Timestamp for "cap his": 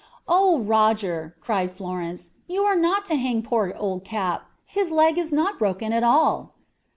4.03-4.89